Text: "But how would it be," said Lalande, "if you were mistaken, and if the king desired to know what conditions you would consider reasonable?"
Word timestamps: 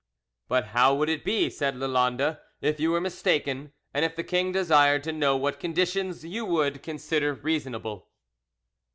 "But 0.47 0.69
how 0.69 0.95
would 0.95 1.09
it 1.09 1.23
be," 1.23 1.47
said 1.51 1.75
Lalande, 1.75 2.39
"if 2.59 2.79
you 2.79 2.89
were 2.89 2.99
mistaken, 2.99 3.71
and 3.93 4.03
if 4.03 4.15
the 4.15 4.23
king 4.23 4.51
desired 4.51 5.03
to 5.03 5.11
know 5.13 5.37
what 5.37 5.59
conditions 5.59 6.25
you 6.25 6.43
would 6.43 6.81
consider 6.81 7.35
reasonable?" 7.35 8.09